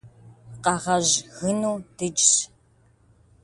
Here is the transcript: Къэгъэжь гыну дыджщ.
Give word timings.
Къэгъэжь 0.63 1.13
гыну 1.35 1.75
дыджщ. 1.97 2.33